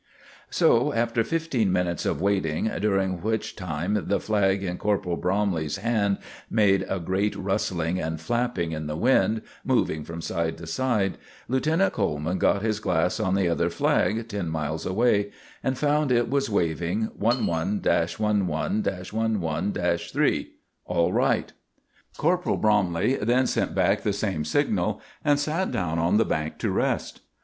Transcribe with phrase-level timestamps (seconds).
[0.49, 6.17] So, after fifteen minutes of waiting, during which time the flag in Corporal Bromley's hand
[6.49, 11.93] made a great rustling and flapping in the wind, moving from side to side, Lieutenant
[11.93, 15.29] Coleman got his glass on the other flag, ten miles away,
[15.63, 17.47] and found it was waving 11
[17.85, 18.47] 11
[18.83, 20.51] 11 3
[20.85, 21.53] "All right."
[22.17, 26.71] Corporal Bromley then sent back the same signal, and sat down on the bank to
[26.71, 27.21] rest.